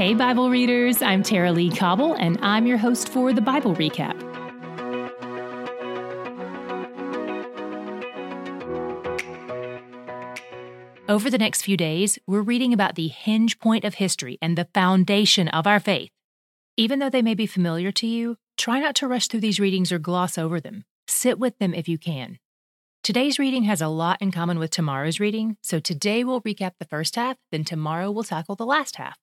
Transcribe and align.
Hey, 0.00 0.14
Bible 0.14 0.48
readers, 0.48 1.02
I'm 1.02 1.22
Tara-Leigh 1.22 1.76
Cobble, 1.76 2.14
and 2.14 2.38
I'm 2.40 2.66
your 2.66 2.78
host 2.78 3.10
for 3.10 3.34
the 3.34 3.42
Bible 3.42 3.74
Recap. 3.74 4.18
Over 11.06 11.28
the 11.28 11.36
next 11.36 11.60
few 11.60 11.76
days, 11.76 12.18
we're 12.26 12.40
reading 12.40 12.72
about 12.72 12.94
the 12.94 13.08
hinge 13.08 13.58
point 13.58 13.84
of 13.84 13.96
history 13.96 14.38
and 14.40 14.56
the 14.56 14.68
foundation 14.72 15.48
of 15.48 15.66
our 15.66 15.78
faith. 15.78 16.08
Even 16.78 16.98
though 16.98 17.10
they 17.10 17.20
may 17.20 17.34
be 17.34 17.46
familiar 17.46 17.92
to 17.92 18.06
you, 18.06 18.38
try 18.56 18.80
not 18.80 18.94
to 18.94 19.06
rush 19.06 19.28
through 19.28 19.40
these 19.40 19.60
readings 19.60 19.92
or 19.92 19.98
gloss 19.98 20.38
over 20.38 20.60
them. 20.60 20.86
Sit 21.08 21.38
with 21.38 21.58
them 21.58 21.74
if 21.74 21.88
you 21.90 21.98
can. 21.98 22.38
Today's 23.02 23.38
reading 23.38 23.64
has 23.64 23.82
a 23.82 23.88
lot 23.88 24.22
in 24.22 24.32
common 24.32 24.58
with 24.58 24.70
tomorrow's 24.70 25.20
reading, 25.20 25.58
so 25.62 25.78
today 25.78 26.24
we'll 26.24 26.40
recap 26.40 26.72
the 26.78 26.86
first 26.86 27.16
half, 27.16 27.36
then 27.52 27.64
tomorrow 27.64 28.10
we'll 28.10 28.24
tackle 28.24 28.56
the 28.56 28.64
last 28.64 28.96
half. 28.96 29.18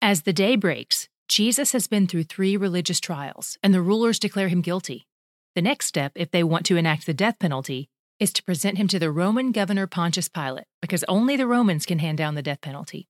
As 0.00 0.22
the 0.22 0.32
day 0.32 0.54
breaks, 0.54 1.08
Jesus 1.26 1.72
has 1.72 1.88
been 1.88 2.06
through 2.06 2.22
three 2.22 2.56
religious 2.56 3.00
trials, 3.00 3.58
and 3.64 3.74
the 3.74 3.82
rulers 3.82 4.20
declare 4.20 4.46
him 4.46 4.60
guilty. 4.60 5.08
The 5.56 5.62
next 5.62 5.86
step, 5.86 6.12
if 6.14 6.30
they 6.30 6.44
want 6.44 6.64
to 6.66 6.76
enact 6.76 7.04
the 7.04 7.12
death 7.12 7.40
penalty, 7.40 7.88
is 8.20 8.32
to 8.34 8.44
present 8.44 8.78
him 8.78 8.86
to 8.88 9.00
the 9.00 9.10
Roman 9.10 9.50
governor 9.50 9.88
Pontius 9.88 10.28
Pilate, 10.28 10.66
because 10.80 11.02
only 11.08 11.34
the 11.34 11.48
Romans 11.48 11.84
can 11.84 11.98
hand 11.98 12.16
down 12.16 12.36
the 12.36 12.42
death 12.42 12.60
penalty. 12.60 13.08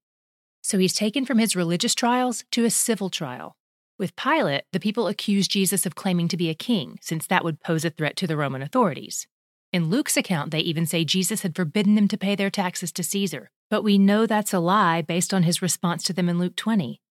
So 0.63 0.79
he's 0.79 0.95
taken 0.95 1.27
from 1.27 1.39
his 1.39 1.55
religious 1.55 1.95
trials 1.95 2.45
to 2.53 2.65
a 2.65 2.71
civil 2.71 3.11
trial. 3.11 3.55
With 3.99 4.17
Pilate, 4.17 4.65
the 4.73 4.81
people 4.81 5.09
accuse 5.09 5.47
Jesus 5.47 5.85
of 5.85 5.95
claiming 5.95 6.29
to 6.29 6.39
be 6.39 6.49
a 6.49 6.55
king, 6.55 6.99
since 7.03 7.27
that 7.27 7.45
would 7.45 7.61
pose 7.61 7.85
a 7.85 7.91
threat 7.91 8.17
to 8.17 8.27
the 8.27 8.37
Roman 8.37 8.63
authorities. 8.63 9.27
In 9.71 9.91
Luke's 9.91 10.17
account, 10.17 10.51
they 10.51 10.61
even 10.61 10.87
say 10.87 11.05
Jesus 11.05 11.43
had 11.43 11.55
forbidden 11.55 11.95
them 11.95 12.09
to 12.09 12.17
pay 12.17 12.35
their 12.35 12.49
taxes 12.49 12.91
to 12.93 13.03
Caesar, 13.03 13.51
but 13.69 13.83
we 13.83 13.99
know 13.99 14.25
that's 14.25 14.55
a 14.55 14.61
lie 14.61 15.03
based 15.03 15.35
on 15.35 15.43
his 15.43 15.61
response 15.61 16.03
to 16.05 16.15
them 16.15 16.29
in 16.29 16.39
Luke 16.39 16.57
20. 16.57 17.03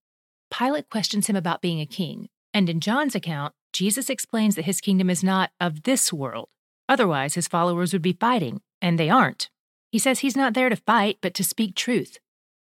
Pilate 0.52 0.90
questions 0.90 1.28
him 1.28 1.36
about 1.36 1.62
being 1.62 1.80
a 1.80 1.86
king, 1.86 2.30
and 2.56 2.68
in 2.68 2.80
John's 2.80 3.14
account, 3.14 3.54
Jesus 3.74 4.10
explains 4.10 4.56
that 4.56 4.66
his 4.66 4.82
kingdom 4.82 5.08
is 5.08 5.24
not 5.24 5.52
of 5.62 5.84
this 5.84 6.12
world. 6.12 6.50
Otherwise, 6.90 7.36
his 7.36 7.48
followers 7.48 7.94
would 7.94 8.02
be 8.02 8.14
fighting, 8.14 8.62
and 8.82 8.98
they 8.98 9.10
aren't. 9.10 9.50
He 9.92 10.00
says 10.00 10.20
he's 10.20 10.38
not 10.38 10.56
there 10.56 10.70
to 10.70 10.76
fight, 10.76 11.20
but 11.22 11.36
to 11.36 11.44
speak 11.44 11.76
truth. 11.76 12.18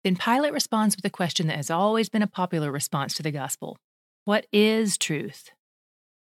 Then 0.02 0.16
Pilate 0.16 0.54
responds 0.54 0.96
with 0.96 1.04
a 1.04 1.10
question 1.10 1.46
that 1.48 1.56
has 1.56 1.70
always 1.70 2.08
been 2.08 2.22
a 2.22 2.26
popular 2.26 2.72
response 2.72 3.14
to 3.14 3.22
the 3.22 3.30
gospel 3.30 3.76
What 4.24 4.46
is 4.50 4.96
truth? 4.96 5.50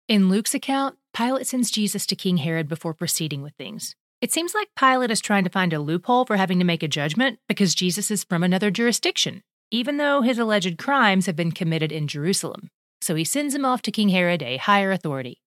In 0.09 0.29
Luke's 0.29 0.55
account, 0.55 0.97
Pilate 1.15 1.47
sends 1.47 1.71
Jesus 1.71 2.07
to 2.07 2.17
King 2.17 2.39
Herod 2.39 2.69
before 2.69 2.95
proceeding 2.95 3.43
with 3.43 3.53
things. 3.55 3.95
It 4.23 4.33
seems 4.33 4.55
like 4.55 4.69
Pilate 4.79 5.11
is 5.11 5.21
trying 5.21 5.45
to 5.45 5.51
find 5.51 5.73
a 5.75 5.79
loophole 5.79 6.25
for 6.25 6.39
having 6.39 6.59
to 6.59 6.65
make 6.65 6.83
a 6.83 6.89
judgment 6.89 7.39
because 7.49 7.75
Jesus 7.75 8.11
is 8.11 8.25
from 8.25 8.43
another 8.43 8.71
jurisdiction, 8.71 9.43
even 9.71 9.99
though 9.99 10.23
his 10.23 10.39
alleged 10.39 10.79
crimes 10.79 11.27
have 11.27 11.37
been 11.37 11.53
committed 11.53 11.93
in 11.93 12.09
Jerusalem. 12.09 12.71
So 13.03 13.15
he 13.15 13.25
sends 13.25 13.55
him 13.55 13.65
off 13.65 13.83
to 13.83 13.91
King 13.91 14.09
Herod, 14.09 14.43
a 14.43 14.57
higher 14.57 14.91
authority. 14.91 15.43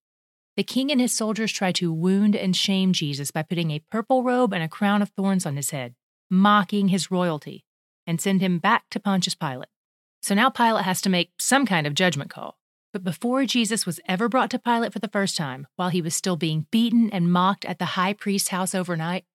The 0.55 0.63
king 0.63 0.91
and 0.91 1.01
his 1.01 1.15
soldiers 1.15 1.51
try 1.51 1.71
to 1.73 1.91
wound 1.91 2.35
and 2.35 2.55
shame 2.55 2.93
Jesus 2.93 3.31
by 3.31 3.41
putting 3.41 3.71
a 3.71 3.81
purple 3.89 4.23
robe 4.23 4.53
and 4.53 4.63
a 4.63 4.69
crown 4.69 5.01
of 5.01 5.09
thorns 5.09 5.47
on 5.47 5.55
his 5.55 5.71
head, 5.71 5.95
mocking 6.29 6.89
his 6.89 7.09
royalty, 7.09 7.65
and 8.05 8.21
send 8.21 8.39
him 8.39 8.59
back 8.59 8.83
to 8.91 8.99
Pontius 8.99 9.35
Pilate. 9.35 9.69
So 10.21 10.35
now 10.35 10.49
Pilate 10.49 10.85
has 10.85 11.01
to 11.01 11.09
make 11.09 11.31
some 11.39 11.65
kind 11.65 11.87
of 11.87 11.95
judgment 11.95 12.29
call. 12.29 12.57
But 12.95 13.03
before 13.03 13.43
Jesus 13.43 13.85
was 13.85 13.99
ever 14.07 14.29
brought 14.29 14.49
to 14.51 14.57
Pilate 14.57 14.93
for 14.93 14.99
the 14.99 15.09
first 15.09 15.35
time, 15.35 15.67
while 15.75 15.89
he 15.89 16.01
was 16.01 16.15
still 16.15 16.37
being 16.37 16.65
beaten 16.71 17.09
and 17.09 17.29
mocked 17.29 17.65
at 17.65 17.77
the 17.77 17.97
high 17.99 18.13
priest's 18.13 18.47
house 18.47 18.73
overnight, 18.73 19.25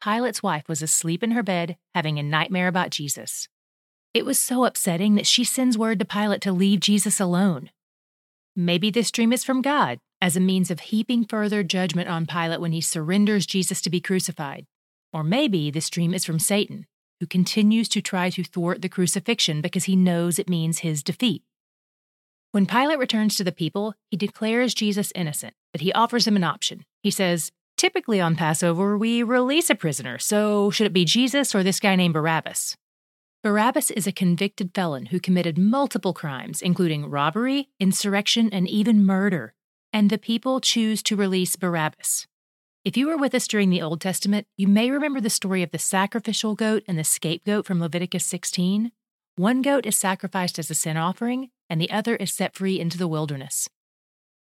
Pilate's 0.00 0.44
wife 0.44 0.68
was 0.68 0.80
asleep 0.80 1.24
in 1.24 1.32
her 1.32 1.42
bed, 1.42 1.76
having 1.92 2.20
a 2.20 2.22
nightmare 2.22 2.68
about 2.68 2.90
Jesus. 2.90 3.48
It 4.14 4.24
was 4.24 4.38
so 4.38 4.64
upsetting 4.64 5.16
that 5.16 5.26
she 5.26 5.42
sends 5.42 5.76
word 5.76 5.98
to 5.98 6.04
Pilate 6.04 6.40
to 6.42 6.52
leave 6.52 6.78
Jesus 6.78 7.18
alone. 7.18 7.70
Maybe 8.54 8.92
this 8.92 9.10
dream 9.10 9.32
is 9.32 9.42
from 9.42 9.60
God, 9.60 9.98
as 10.20 10.36
a 10.36 10.40
means 10.40 10.70
of 10.70 10.78
heaping 10.78 11.24
further 11.24 11.64
judgment 11.64 12.08
on 12.08 12.26
Pilate 12.26 12.60
when 12.60 12.70
he 12.70 12.80
surrenders 12.80 13.44
Jesus 13.44 13.80
to 13.80 13.90
be 13.90 14.00
crucified. 14.00 14.66
Or 15.12 15.24
maybe 15.24 15.72
this 15.72 15.90
dream 15.90 16.14
is 16.14 16.24
from 16.24 16.38
Satan, 16.38 16.86
who 17.18 17.26
continues 17.26 17.88
to 17.88 18.00
try 18.00 18.30
to 18.30 18.44
thwart 18.44 18.82
the 18.82 18.88
crucifixion 18.88 19.60
because 19.60 19.86
he 19.86 19.96
knows 19.96 20.38
it 20.38 20.48
means 20.48 20.78
his 20.78 21.02
defeat. 21.02 21.42
When 22.52 22.66
Pilate 22.66 22.98
returns 22.98 23.36
to 23.36 23.44
the 23.44 23.52
people, 23.52 23.94
he 24.10 24.16
declares 24.16 24.74
Jesus 24.74 25.12
innocent, 25.14 25.54
but 25.72 25.82
he 25.82 25.92
offers 25.92 26.24
them 26.24 26.34
an 26.34 26.42
option. 26.42 26.84
He 27.00 27.10
says, 27.10 27.52
Typically 27.76 28.20
on 28.20 28.34
Passover, 28.34 28.98
we 28.98 29.22
release 29.22 29.70
a 29.70 29.74
prisoner, 29.76 30.18
so 30.18 30.70
should 30.70 30.86
it 30.86 30.92
be 30.92 31.04
Jesus 31.04 31.54
or 31.54 31.62
this 31.62 31.78
guy 31.78 31.94
named 31.94 32.14
Barabbas? 32.14 32.76
Barabbas 33.42 33.90
is 33.92 34.06
a 34.06 34.12
convicted 34.12 34.72
felon 34.74 35.06
who 35.06 35.20
committed 35.20 35.56
multiple 35.56 36.12
crimes, 36.12 36.60
including 36.60 37.08
robbery, 37.08 37.68
insurrection, 37.78 38.50
and 38.52 38.68
even 38.68 39.06
murder, 39.06 39.54
and 39.92 40.10
the 40.10 40.18
people 40.18 40.60
choose 40.60 41.02
to 41.04 41.16
release 41.16 41.56
Barabbas. 41.56 42.26
If 42.84 42.96
you 42.96 43.06
were 43.06 43.16
with 43.16 43.34
us 43.34 43.46
during 43.46 43.70
the 43.70 43.80
Old 43.80 44.00
Testament, 44.00 44.46
you 44.56 44.66
may 44.66 44.90
remember 44.90 45.20
the 45.20 45.30
story 45.30 45.62
of 45.62 45.70
the 45.70 45.78
sacrificial 45.78 46.54
goat 46.54 46.82
and 46.88 46.98
the 46.98 47.04
scapegoat 47.04 47.64
from 47.64 47.80
Leviticus 47.80 48.26
16. 48.26 48.90
One 49.36 49.62
goat 49.62 49.86
is 49.86 49.96
sacrificed 49.96 50.58
as 50.58 50.70
a 50.70 50.74
sin 50.74 50.96
offering, 50.96 51.50
and 51.70 51.80
the 51.80 51.90
other 51.90 52.16
is 52.16 52.32
set 52.32 52.54
free 52.54 52.80
into 52.80 52.98
the 52.98 53.08
wilderness. 53.08 53.68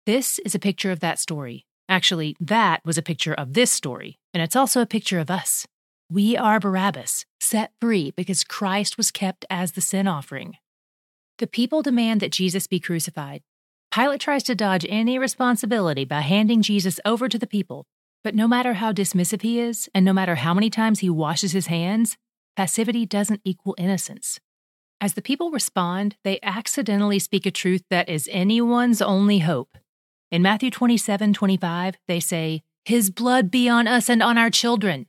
This 0.05 0.39
is 0.39 0.55
a 0.55 0.59
picture 0.59 0.91
of 0.91 1.01
that 1.01 1.19
story. 1.19 1.65
Actually, 1.89 2.35
that 2.39 2.81
was 2.85 2.97
a 2.97 3.01
picture 3.01 3.33
of 3.33 3.53
this 3.53 3.71
story, 3.71 4.17
and 4.33 4.41
it's 4.41 4.55
also 4.55 4.81
a 4.81 4.85
picture 4.85 5.19
of 5.19 5.29
us. 5.29 5.67
We 6.09 6.37
are 6.37 6.59
Barabbas, 6.59 7.25
set 7.41 7.71
free 7.81 8.11
because 8.11 8.45
Christ 8.45 8.97
was 8.97 9.11
kept 9.11 9.45
as 9.49 9.73
the 9.73 9.81
sin 9.81 10.07
offering. 10.07 10.55
The 11.37 11.47
people 11.47 11.81
demand 11.81 12.21
that 12.21 12.31
Jesus 12.31 12.65
be 12.65 12.79
crucified. 12.79 13.41
Pilate 13.93 14.21
tries 14.21 14.43
to 14.43 14.55
dodge 14.55 14.85
any 14.87 15.19
responsibility 15.19 16.05
by 16.05 16.21
handing 16.21 16.61
Jesus 16.61 16.99
over 17.03 17.27
to 17.27 17.37
the 17.37 17.47
people, 17.47 17.85
but 18.23 18.35
no 18.35 18.47
matter 18.47 18.75
how 18.75 18.91
dismissive 18.93 19.41
he 19.41 19.59
is, 19.59 19.89
and 19.93 20.05
no 20.05 20.13
matter 20.13 20.35
how 20.35 20.53
many 20.53 20.69
times 20.69 20.99
he 20.99 21.09
washes 21.09 21.51
his 21.51 21.67
hands, 21.67 22.17
passivity 22.55 23.05
doesn't 23.05 23.41
equal 23.43 23.75
innocence. 23.77 24.39
As 24.99 25.13
the 25.13 25.21
people 25.21 25.51
respond, 25.51 26.15
they 26.23 26.39
accidentally 26.41 27.19
speak 27.19 27.45
a 27.45 27.51
truth 27.51 27.83
that 27.89 28.09
is 28.09 28.27
anyone's 28.31 29.01
only 29.01 29.39
hope. 29.39 29.77
In 30.31 30.41
Matthew 30.41 30.71
27 30.71 31.33
25, 31.33 31.97
they 32.07 32.19
say, 32.19 32.63
His 32.83 33.11
blood 33.11 33.51
be 33.51 33.69
on 33.69 33.87
us 33.87 34.09
and 34.09 34.23
on 34.23 34.37
our 34.37 34.49
children. 34.49 35.05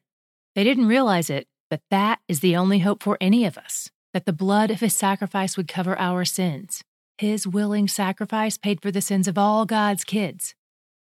They 0.54 0.62
didn't 0.62 0.88
realize 0.88 1.31
it, 1.31 1.49
but 1.71 1.81
that 1.91 2.21
is 2.28 2.41
the 2.41 2.54
only 2.54 2.81
hope 2.81 3.03
for 3.03 3.16
any 3.21 3.47
of 3.47 3.56
us 3.56 3.91
that 4.12 4.26
the 4.26 4.32
blood 4.32 4.71
of 4.71 4.81
His 4.81 4.94
sacrifice 4.94 5.56
would 5.56 5.69
cover 5.69 5.99
our 5.99 6.25
sins. 6.25 6.82
His 7.16 7.47
willing 7.47 7.88
sacrifice 7.88 8.59
paid 8.59 8.82
for 8.82 8.91
the 8.91 9.00
sins 9.00 9.26
of 9.26 9.38
all 9.38 9.65
God's 9.65 10.05
kids. 10.05 10.55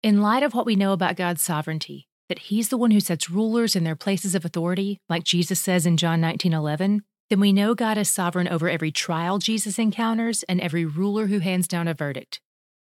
In 0.03 0.21
light 0.21 0.43
of 0.43 0.53
what 0.53 0.65
we 0.65 0.75
know 0.75 0.93
about 0.93 1.15
God's 1.15 1.41
sovereignty, 1.41 2.07
that 2.29 2.39
He's 2.39 2.69
the 2.69 2.77
one 2.77 2.91
who 2.91 2.99
sets 2.99 3.29
rulers 3.29 3.75
in 3.75 3.83
their 3.83 3.95
places 3.95 4.35
of 4.35 4.45
authority, 4.45 4.99
like 5.09 5.23
Jesus 5.23 5.59
says 5.59 5.85
in 5.85 5.97
John 5.97 6.21
19 6.21 6.53
11, 6.53 7.03
then 7.29 7.39
we 7.39 7.53
know 7.53 7.75
God 7.75 7.97
is 7.97 8.09
sovereign 8.09 8.47
over 8.47 8.69
every 8.69 8.91
trial 8.91 9.37
Jesus 9.37 9.77
encounters 9.79 10.43
and 10.43 10.59
every 10.59 10.85
ruler 10.85 11.27
who 11.27 11.39
hands 11.39 11.67
down 11.67 11.87
a 11.87 11.93
verdict. 11.93 12.41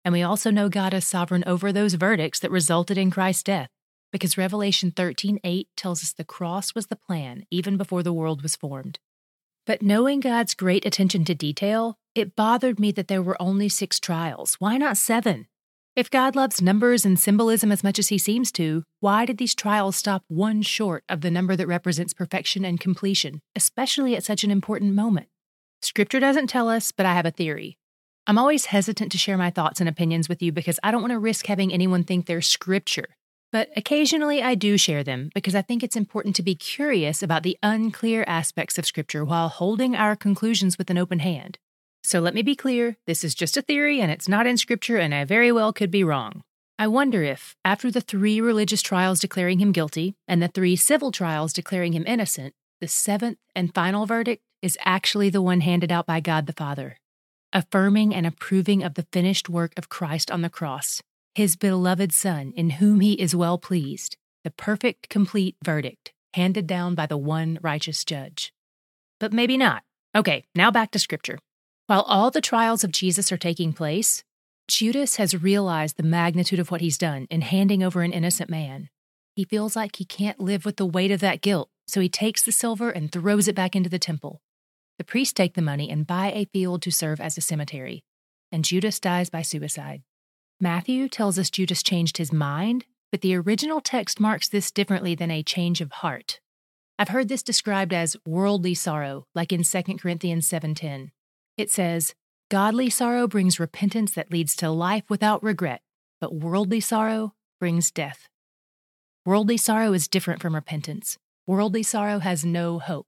And 0.05 0.13
we 0.13 0.23
also 0.23 0.51
know 0.51 0.69
God 0.69 0.93
is 0.93 1.07
sovereign 1.07 1.45
over 1.47 1.73
those 1.73 1.95
verdicts 1.95 2.41
that 2.41 2.51
resulted 2.51 2.99
in 2.99 3.11
Christ's 3.11 3.45
death, 3.45 3.71
because 4.11 4.37
Revelation 4.37 4.91
13:8 4.91 5.69
tells 5.77 6.03
us 6.03 6.13
the 6.13 6.25
cross 6.25 6.75
was 6.75 6.89
the 6.89 6.97
plan 6.97 7.45
even 7.51 7.77
before 7.77 8.03
the 8.03 8.13
world 8.13 8.43
was 8.43 8.57
formed. 8.57 8.99
But 9.65 9.81
knowing 9.81 10.19
God's 10.19 10.55
great 10.55 10.85
attention 10.85 11.25
to 11.27 11.37
detail, 11.37 11.97
it 12.17 12.35
bothered 12.35 12.81
me 12.81 12.91
that 12.93 13.07
there 13.07 13.23
were 13.23 13.41
only 13.41 13.69
6 13.69 14.01
trials. 14.01 14.57
Why 14.59 14.77
not 14.77 14.97
7? 14.97 15.47
If 15.95 16.11
God 16.11 16.35
loves 16.35 16.63
numbers 16.63 17.05
and 17.05 17.19
symbolism 17.19 17.71
as 17.71 17.85
much 17.85 17.99
as 17.99 18.09
he 18.09 18.17
seems 18.17 18.51
to, 18.53 18.83
why 19.01 19.27
did 19.27 19.37
these 19.37 19.55
trials 19.55 19.95
stop 19.95 20.25
one 20.27 20.63
short 20.63 21.05
of 21.07 21.21
the 21.21 21.31
number 21.31 21.55
that 21.55 21.67
represents 21.67 22.15
perfection 22.15 22.65
and 22.65 22.81
completion, 22.81 23.43
especially 23.55 24.17
at 24.17 24.25
such 24.25 24.43
an 24.43 24.51
important 24.51 24.95
moment? 24.95 25.27
Scripture 25.83 26.19
doesn't 26.19 26.47
tell 26.47 26.71
us, 26.71 26.93
but 26.93 27.05
I 27.05 27.13
have 27.13 27.27
a 27.27 27.31
theory. 27.31 27.77
I'm 28.27 28.39
always 28.39 28.67
hesitant 28.67 29.13
to 29.13 29.19
share 29.19 29.37
my 29.37 29.51
thoughts 29.51 29.81
and 29.81 29.89
opinions 29.89 30.31
with 30.31 30.41
you 30.41 30.51
because 30.51 30.81
I 30.83 30.93
don't 30.93 31.03
want 31.03 31.13
to 31.13 31.19
risk 31.19 31.45
having 31.45 31.71
anyone 31.71 32.05
think 32.05 32.25
they're 32.25 32.41
scripture. 32.41 33.17
But 33.51 33.69
occasionally 33.77 34.43
I 34.43 34.55
do 34.55 34.79
share 34.79 35.05
them 35.05 35.29
because 35.35 35.55
I 35.55 35.61
think 35.61 35.83
it's 35.83 35.95
important 35.95 36.35
to 36.37 36.43
be 36.43 36.55
curious 36.55 37.23
about 37.23 37.43
the 37.43 37.59
unclear 37.63 38.25
aspects 38.27 38.79
of 38.79 38.87
Scripture 38.87 39.27
while 39.27 39.51
holding 39.51 39.95
our 39.95 40.17
conclusions 40.17 40.79
with 40.79 40.89
an 40.89 40.97
open 40.97 41.19
hand. 41.19 41.59
So 42.05 42.21
let 42.21 42.35
me 42.35 42.43
be 42.43 42.57
clear 42.57 42.97
this 43.07 43.25
is 43.25 43.35
just 43.35 43.57
a 43.57 43.63
theory 43.63 44.01
and 44.01 44.11
it's 44.11 44.29
not 44.29 44.47
in 44.47 44.57
scripture, 44.57 44.99
and 44.99 45.15
I 45.15 45.25
very 45.25 45.53
well 45.53 45.73
could 45.73 45.91
be 45.91 46.05
wrong. 46.05 46.43
I 46.79 46.89
wonder 46.89 47.23
if, 47.23 47.55
after 47.65 47.91
the 47.91 48.01
three 48.01 48.41
religious 48.41 48.83
trials 48.83 49.21
declaring 49.21 49.61
him 49.61 49.73
guilty 49.73 50.17
and 50.27 50.43
the 50.43 50.49
three 50.49 50.75
civil 50.75 51.13
trials 51.13 51.53
declaring 51.53 51.93
him 51.93 52.05
innocent, 52.07 52.55
the 52.81 52.89
seventh 52.89 53.39
and 53.55 53.73
final 53.73 54.05
verdict 54.07 54.43
is 54.63 54.79
actually 54.85 55.31
the 55.31 55.43
one 55.43 55.61
handed 55.61 55.93
out 55.93 56.07
by 56.07 56.19
God 56.21 56.47
the 56.47 56.53
Father, 56.53 56.97
affirming 57.53 58.15
and 58.15 58.27
approving 58.27 58.83
of 58.83 58.95
the 58.95 59.07
finished 59.13 59.49
work 59.49 59.73
of 59.77 59.89
Christ 59.89 60.31
on 60.31 60.43
the 60.43 60.51
cross, 60.51 61.03
his 61.35 61.57
beloved 61.57 62.13
Son, 62.13 62.53
in 62.57 62.71
whom 62.71 63.01
he 63.01 63.13
is 63.13 63.37
well 63.37 63.59
pleased, 63.59 64.17
the 64.43 64.51
perfect, 64.51 65.09
complete 65.09 65.57
verdict 65.65 66.13
handed 66.35 66.67
down 66.67 66.95
by 66.95 67.07
the 67.07 67.17
one 67.17 67.59
righteous 67.63 68.05
judge. 68.05 68.53
But 69.21 69.33
maybe 69.33 69.57
not. 69.57 69.83
Okay, 70.17 70.45
now 70.55 70.71
back 70.71 70.91
to 70.93 70.99
Scripture. 70.99 71.39
While 71.93 72.07
all 72.09 72.31
the 72.31 72.41
trials 72.41 72.85
of 72.85 72.91
Jesus 72.91 73.31
are 73.33 73.37
taking 73.37 73.75
place, 73.75 74.25
Judas 74.67 75.17
has 75.17 75.43
realized 75.43 75.99
the 75.99 76.03
magnitude 76.03 76.59
of 76.59 76.71
what 76.71 76.81
he's 76.81 76.97
done 76.97 77.27
in 77.29 77.43
handing 77.43 77.83
over 77.83 78.01
an 78.01 78.15
innocent 78.15 78.49
man. 78.49 78.89
He 79.37 79.45
feels 79.45 79.77
like 79.77 79.97
he 79.97 80.07
can't 80.07 80.41
live 80.41 80.65
with 80.65 80.79
the 80.79 80.87
weight 80.87 81.11
of 81.11 81.21
that 81.21 81.43
guilt, 81.43 81.69
so 81.87 82.01
he 82.01 82.09
takes 82.09 82.43
the 82.43 82.51
silver 82.51 82.89
and 82.89 83.13
throws 83.13 83.47
it 83.47 83.55
back 83.55 83.77
into 83.77 83.91
the 83.91 83.99
temple. 83.99 84.41
The 84.97 85.05
priests 85.05 85.35
take 85.35 85.53
the 85.53 85.61
money 85.61 85.91
and 85.91 86.07
buy 86.07 86.33
a 86.33 86.47
field 86.47 86.81
to 86.81 86.91
serve 86.91 87.21
as 87.21 87.37
a 87.37 87.43
cemetery, 87.43 88.05
and 88.51 88.65
Judas 88.65 88.99
dies 88.99 89.29
by 89.29 89.43
suicide. 89.43 90.03
Matthew 90.59 91.11
tells 91.11 91.39
us 91.39 91.51
Judas 91.51 91.83
changed 91.83 92.17
his 92.17 92.33
mind, 92.33 92.87
but 93.11 93.21
the 93.21 93.35
original 93.35 93.83
text 93.83 94.19
marks 94.19 94.49
this 94.49 94.71
differently 94.71 95.15
than 95.15 95.31
a 95.31 95.43
change 95.43 95.83
of 95.83 95.93
heart. 95.93 96.41
I've 96.99 97.09
heard 97.09 97.29
this 97.29 97.43
described 97.43 97.93
as 97.93 98.17
worldly 98.25 98.73
sorrow, 98.73 99.27
like 99.35 99.53
in 99.53 99.63
2 99.63 99.99
Corinthians 100.01 100.49
7:10. 100.49 101.11
It 101.57 101.71
says, 101.71 102.15
"Godly 102.51 102.91
sorrow 102.91 103.29
brings 103.29 103.61
repentance 103.61 104.13
that 104.13 104.31
leads 104.31 104.55
to 104.57 104.71
life 104.71 105.05
without 105.09 105.43
regret, 105.43 105.83
but 106.21 106.35
worldly 106.35 106.81
sorrow 106.81 107.35
brings 107.61 107.91
death." 107.91 108.29
Worldly 109.25 109.57
sorrow 109.57 109.93
is 109.93 110.09
different 110.09 110.43
from 110.43 110.55
repentance. 110.55 111.19
Worldly 111.47 111.83
sorrow 111.83 112.19
has 112.19 112.45
no 112.45 112.79
hope, 112.79 113.07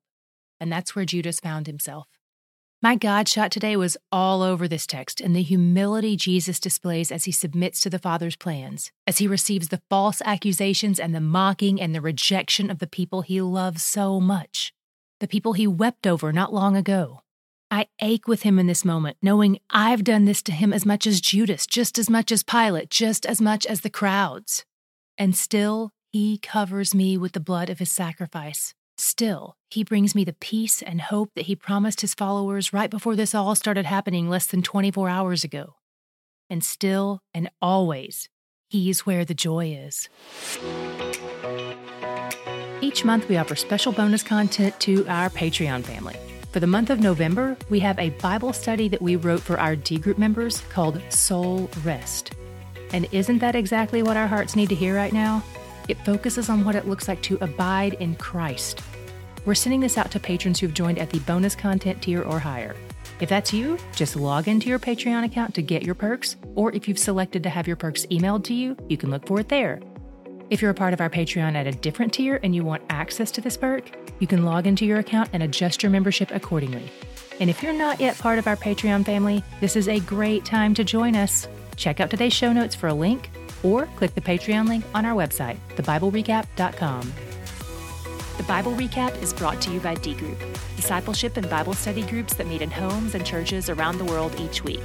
and 0.61 0.71
that's 0.71 0.95
where 0.95 1.05
Judas 1.05 1.41
found 1.41 1.67
himself. 1.67 2.07
My 2.83 2.97
God 2.97 3.29
shot 3.29 3.51
today 3.51 3.77
was 3.77 3.97
all 4.13 4.43
over 4.43 4.69
this 4.69 4.87
text 4.87 5.21
and 5.21 5.35
the 5.35 5.43
humility 5.43 6.17
Jesus 6.17 6.61
displays 6.61 7.11
as 7.11 7.25
he 7.25 7.33
submits 7.33 7.81
to 7.81 7.89
the 7.89 7.99
Father's 7.99 8.37
plans, 8.37 8.93
as 9.07 9.19
he 9.19 9.27
receives 9.27 9.69
the 9.69 9.83
false 9.89 10.21
accusations 10.23 11.01
and 11.01 11.15
the 11.15 11.21
mocking 11.21 11.81
and 11.81 11.95
the 11.95 12.03
rejection 12.03 12.71
of 12.71 12.81
the 12.81 12.87
people 12.87 13.23
he 13.23 13.41
loves 13.41 13.83
so 13.83 14.21
much, 14.21 14.75
the 15.19 15.27
people 15.27 15.55
he 15.55 15.67
wept 15.67 16.07
over 16.07 16.33
not 16.33 16.53
long 16.53 16.77
ago. 16.77 17.23
I 17.75 17.89
ache 18.01 18.29
with 18.29 18.43
him 18.43 18.61
in 18.61 18.69
this 18.69 18.85
moment, 18.85 19.17
knowing 19.21 19.59
I've 19.69 20.05
done 20.05 20.27
this 20.27 20.45
to 20.45 20.53
him 20.53 20.73
as 20.73 20.87
much 20.87 21.09
as 21.09 21.21
Judas, 21.21 21.67
just 21.67 21.99
as 21.99 22.09
much 22.09 22.31
as 22.31 22.45
Pilate, 22.45 22.89
just 22.89 23.27
as 23.27 23.41
much 23.41 23.67
as 23.67 23.81
the 23.81 23.91
crowds. 23.91 24.65
And 25.19 25.35
still, 25.35 25.91
he 26.13 26.39
covers 26.39 26.95
me 26.95 27.19
with 27.19 27.33
the 27.33 27.41
blood 27.41 27.69
of 27.69 27.81
his 27.81 27.91
sacrifice. 27.91 28.75
Still, 28.97 29.57
he 29.71 29.83
brings 29.83 30.15
me 30.15 30.23
the 30.23 30.35
peace 30.35 30.83
and 30.83 31.01
hope 31.01 31.31
that 31.35 31.47
he 31.47 31.57
promised 31.57 32.01
his 32.01 32.15
followers 32.15 32.73
right 32.73 32.89
before 32.89 33.17
this 33.17 33.35
all 33.35 33.57
started 33.57 33.87
happening 33.87 34.31
less 34.31 34.47
than 34.47 34.63
24 34.63 35.09
hours 35.09 35.43
ago. 35.43 35.75
And 36.49 36.63
still 36.63 37.23
and 37.35 37.51
always, 37.61 38.29
he's 38.71 39.05
where 39.05 39.25
the 39.25 39.35
joy 39.35 39.73
is. 39.73 40.09
Each 42.81 43.05
month, 43.05 43.29
we 43.29 43.37
offer 43.37 43.57
special 43.57 43.91
bonus 43.91 44.23
content 44.23 44.79
to 44.79 45.05
our 45.09 45.29
Patreon 45.29 45.83
family. 45.83 46.15
For 46.55 46.61
the 46.61 46.69
month 46.69 46.91
of 46.91 47.01
November, 47.01 47.57
we 47.69 47.81
have 47.81 47.99
a 47.99 48.11
Bible 48.11 48.53
study 48.53 48.87
that 48.87 49.03
we 49.03 49.17
wrote 49.17 49.41
for 49.41 49.59
our 49.59 49.75
D 49.75 49.99
group 49.99 50.19
members 50.19 50.61
called 50.69 51.03
Soul 51.09 51.69
Rest. 51.83 52.31
And 52.93 53.09
isn't 53.11 53.41
that 53.41 53.57
exactly 53.57 54.05
what 54.05 54.17
our 54.17 54.29
hearts 54.29 54.55
need 54.55 54.69
to 54.69 54.77
hear 54.77 54.95
right 54.95 55.13
now? 55.13 55.43
It 55.89 55.99
focuses 56.05 56.49
on 56.49 56.65
what 56.65 56.77
it 56.77 56.87
looks 56.87 57.09
like 57.09 57.21
to 57.23 57.39
abide 57.41 57.95
in 57.95 58.15
Christ. 58.15 58.83
We're 59.45 59.57
sending 59.57 59.81
this 59.81 59.99
out 59.99 60.13
to 60.13 60.21
patrons 60.21 60.61
who've 60.61 60.73
joined 60.73 61.01
at 61.01 61.11
the 61.11 61.19
bonus 61.19 61.57
content 61.57 62.01
tier 62.03 62.23
or 62.23 62.39
higher. 62.39 62.77
If 63.19 63.29
that's 63.29 63.53
you, 63.53 63.77
just 63.93 64.15
log 64.15 64.47
into 64.47 64.69
your 64.69 64.79
Patreon 64.79 65.25
account 65.25 65.57
to 65.57 65.63
get 65.63 65.83
your 65.83 65.97
perks, 65.97 66.37
or 66.55 66.71
if 66.71 66.87
you've 66.87 67.01
selected 67.01 67.43
to 67.43 67.51
have 67.51 67.67
your 67.67 67.75
perks 67.75 68.07
emailed 68.13 68.45
to 68.45 68.55
you, 68.55 68.77
you 68.89 68.97
can 68.97 69.11
look 69.11 69.27
for 69.27 69.41
it 69.41 69.49
there. 69.49 69.81
If 70.51 70.61
you're 70.61 70.71
a 70.71 70.75
part 70.75 70.93
of 70.93 71.01
our 71.01 71.09
Patreon 71.09 71.55
at 71.55 71.67
a 71.67 71.73
different 71.73 72.13
tier 72.13 72.39
and 72.43 72.55
you 72.55 72.65
want 72.65 72.83
access 72.91 73.31
to 73.33 73.41
this 73.41 73.57
perk, 73.57 73.85
you 74.19 74.27
can 74.27 74.45
log 74.45 74.67
into 74.67 74.85
your 74.85 74.99
account 74.99 75.31
and 75.33 75.43
adjust 75.43 75.83
your 75.83 75.91
membership 75.91 76.31
accordingly. 76.31 76.91
And 77.41 77.49
if 77.49 77.63
you're 77.63 77.73
not 77.73 77.99
yet 77.99 78.19
part 78.19 78.39
of 78.39 78.47
our 78.47 78.57
Patreon 78.57 79.07
family, 79.07 79.43
this 79.61 79.75
is 79.75 79.89
a 79.89 80.01
great 80.01 80.45
time 80.45 80.75
to 80.75 80.85
join 80.85 81.17
us. 81.17 81.49
Check 81.77 81.99
out 81.99 82.11
today's 82.11 82.35
show 82.35 82.53
notes 82.53 82.75
for 82.75 82.89
a 82.89 82.95
link 82.95 83.31
or 83.63 83.87
click 83.97 84.15
the 84.15 84.21
Patreon 84.21 84.69
link 84.69 84.85
on 84.95 85.07
our 85.07 85.15
website, 85.15 85.57
thebiblerecap.com. 85.77 87.13
The 88.37 88.43
Bible 88.43 88.73
Recap 88.73 89.21
is 89.23 89.33
brought 89.33 89.63
to 89.63 89.73
you 89.73 89.81
by 89.81 89.95
D 89.95 90.13
Group, 90.15 90.39
discipleship 90.77 91.39
and 91.39 91.49
Bible 91.49 91.73
study 91.73 92.03
groups 92.03 92.35
that 92.35 92.47
meet 92.47 92.61
in 92.61 92.71
homes 92.71 93.15
and 93.15 93.25
churches 93.25 93.71
around 93.71 93.97
the 93.97 94.05
world 94.05 94.39
each 94.39 94.63
week. 94.63 94.83